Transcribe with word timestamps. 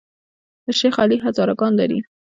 د 0.65 0.67
شیخ 0.79 0.95
علي 1.03 1.17
هزاره 1.25 1.53
ګان 1.59 1.73
لري 1.79 1.99